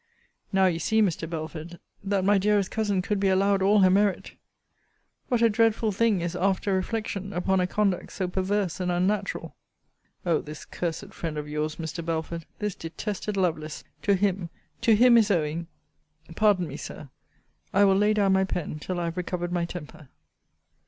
[0.51, 1.29] Now you see, Mr.
[1.29, 4.31] Belford, that my dearest cousin could be allowed all her merit!
[5.29, 9.55] What a dreadful thing is after reflection upon a conduct so perverse and unnatural?
[10.25, 12.03] O this cursed friend of your's, Mr.
[12.03, 12.47] Belford!
[12.57, 13.83] This detested Lovelace!
[14.01, 14.49] To him,
[14.81, 15.67] to him is owing
[16.35, 17.09] Pardon me, Sir.
[17.71, 20.09] I will lay down my pen till I have recovered my temper.